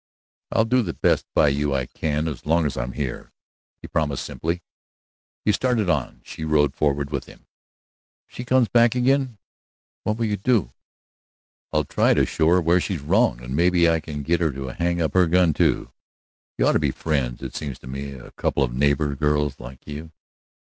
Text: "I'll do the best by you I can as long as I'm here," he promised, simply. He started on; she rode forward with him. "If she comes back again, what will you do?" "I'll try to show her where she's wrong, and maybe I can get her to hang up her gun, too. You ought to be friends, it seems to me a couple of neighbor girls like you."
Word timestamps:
"I'll 0.51 0.65
do 0.65 0.81
the 0.81 0.95
best 0.95 1.27
by 1.35 1.49
you 1.49 1.75
I 1.75 1.85
can 1.85 2.27
as 2.27 2.43
long 2.43 2.65
as 2.65 2.75
I'm 2.75 2.93
here," 2.93 3.31
he 3.83 3.87
promised, 3.87 4.25
simply. 4.25 4.63
He 5.45 5.51
started 5.51 5.91
on; 5.91 6.21
she 6.25 6.43
rode 6.43 6.73
forward 6.75 7.11
with 7.11 7.25
him. 7.25 7.45
"If 8.27 8.33
she 8.35 8.43
comes 8.43 8.67
back 8.67 8.95
again, 8.95 9.37
what 10.01 10.17
will 10.17 10.25
you 10.25 10.37
do?" 10.37 10.73
"I'll 11.71 11.83
try 11.83 12.15
to 12.15 12.25
show 12.25 12.47
her 12.47 12.61
where 12.61 12.81
she's 12.81 12.99
wrong, 13.01 13.41
and 13.41 13.55
maybe 13.55 13.87
I 13.87 13.99
can 13.99 14.23
get 14.23 14.41
her 14.41 14.51
to 14.51 14.69
hang 14.69 14.99
up 14.99 15.13
her 15.13 15.27
gun, 15.27 15.53
too. 15.53 15.91
You 16.57 16.65
ought 16.65 16.73
to 16.73 16.79
be 16.79 16.89
friends, 16.89 17.43
it 17.43 17.55
seems 17.55 17.77
to 17.77 17.87
me 17.87 18.13
a 18.13 18.31
couple 18.31 18.63
of 18.63 18.73
neighbor 18.73 19.13
girls 19.15 19.59
like 19.59 19.85
you." 19.85 20.11